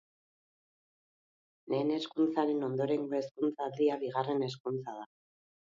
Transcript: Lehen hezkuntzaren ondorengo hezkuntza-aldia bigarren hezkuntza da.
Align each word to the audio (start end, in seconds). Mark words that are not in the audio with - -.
Lehen 1.73 1.93
hezkuntzaren 1.97 2.69
ondorengo 2.69 3.21
hezkuntza-aldia 3.21 3.99
bigarren 4.07 4.45
hezkuntza 4.49 4.99
da. 5.01 5.09